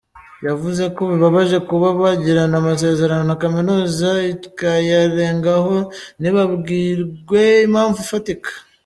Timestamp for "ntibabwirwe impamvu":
6.19-7.99